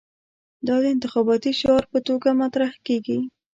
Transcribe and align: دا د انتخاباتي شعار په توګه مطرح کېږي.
دا 0.67 0.75
د 0.83 0.85
انتخاباتي 0.95 1.51
شعار 1.59 1.83
په 1.91 1.99
توګه 2.07 2.29
مطرح 2.41 2.71
کېږي. 2.85 3.19